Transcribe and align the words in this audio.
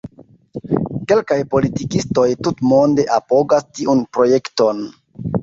Kelkaj 1.11 1.37
politikistoj 1.51 2.25
tutmonde 2.47 3.07
apogas 3.19 3.69
tiun 3.77 4.03
projekton. 4.19 4.83